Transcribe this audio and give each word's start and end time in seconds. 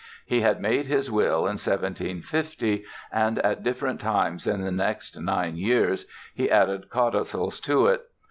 He 0.25 0.41
had 0.41 0.59
made 0.59 0.87
his 0.87 1.11
will 1.11 1.41
in 1.45 1.57
1750 1.61 2.83
and 3.11 3.37
at 3.37 3.61
different 3.61 3.99
times 3.99 4.47
in 4.47 4.63
the 4.63 4.71
next 4.71 5.15
nine 5.21 5.57
years 5.57 6.07
he 6.33 6.49
added 6.49 6.89
codicils 6.89 7.59
to 7.59 7.85
it. 7.85 8.01